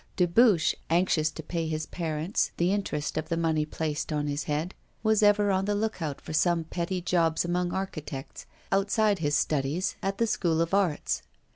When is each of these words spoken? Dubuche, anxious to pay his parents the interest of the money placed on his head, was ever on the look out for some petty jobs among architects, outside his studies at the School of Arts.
Dubuche, 0.17 0.73
anxious 0.89 1.29
to 1.29 1.43
pay 1.43 1.67
his 1.67 1.85
parents 1.85 2.49
the 2.57 2.73
interest 2.73 3.19
of 3.19 3.29
the 3.29 3.37
money 3.37 3.65
placed 3.67 4.11
on 4.11 4.25
his 4.25 4.45
head, 4.45 4.73
was 5.03 5.21
ever 5.21 5.51
on 5.51 5.65
the 5.65 5.75
look 5.75 6.01
out 6.01 6.19
for 6.19 6.33
some 6.33 6.63
petty 6.63 7.01
jobs 7.03 7.45
among 7.45 7.71
architects, 7.71 8.47
outside 8.71 9.19
his 9.19 9.35
studies 9.35 9.95
at 10.01 10.17
the 10.17 10.25
School 10.25 10.59
of 10.59 10.73
Arts. 10.73 11.21